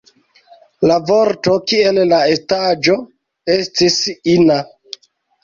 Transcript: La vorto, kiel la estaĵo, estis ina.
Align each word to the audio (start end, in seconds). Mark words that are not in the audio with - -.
La 0.91 0.95
vorto, 1.09 1.53
kiel 1.73 1.99
la 2.13 2.23
estaĵo, 2.37 2.97
estis 3.59 4.01
ina. 4.39 4.59